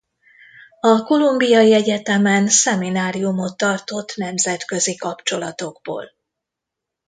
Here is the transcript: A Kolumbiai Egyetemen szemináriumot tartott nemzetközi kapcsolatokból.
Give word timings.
A 0.79 1.01
Kolumbiai 1.03 1.73
Egyetemen 1.73 2.47
szemináriumot 2.47 3.57
tartott 3.57 4.15
nemzetközi 4.15 4.95
kapcsolatokból. 4.95 6.11